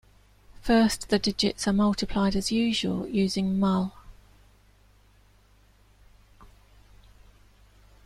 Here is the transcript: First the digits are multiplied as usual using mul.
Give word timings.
First 0.63 1.09
the 1.09 1.19
digits 1.19 1.67
are 1.67 1.73
multiplied 1.73 2.35
as 2.35 2.51
usual 2.51 3.07
using 3.07 3.59
mul. 3.59 3.93